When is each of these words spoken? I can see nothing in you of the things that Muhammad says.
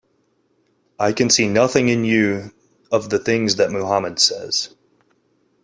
I 0.97 1.13
can 1.13 1.29
see 1.29 1.47
nothing 1.47 1.89
in 1.89 2.03
you 2.03 2.55
of 2.91 3.11
the 3.11 3.19
things 3.19 3.57
that 3.57 3.69
Muhammad 3.69 4.17
says. 4.17 4.73